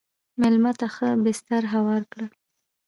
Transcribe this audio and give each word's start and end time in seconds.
مېلمه 0.39 0.71
ته 0.79 0.87
ښه 0.95 1.07
بستر 1.23 1.63
هوار 1.73 2.01
کړه. 2.11 2.25